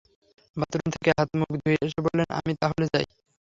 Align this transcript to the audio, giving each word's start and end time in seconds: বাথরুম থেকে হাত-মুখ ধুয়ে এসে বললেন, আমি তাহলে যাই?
বাথরুম 0.57 0.87
থেকে 0.93 1.09
হাত-মুখ 1.11 1.51
ধুয়ে 1.59 1.77
এসে 1.81 1.99
বললেন, 2.05 2.27
আমি 2.39 2.53
তাহলে 2.61 2.85
যাই? 2.93 3.05